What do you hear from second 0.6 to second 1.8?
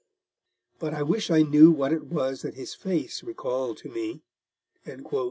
But I wish I knew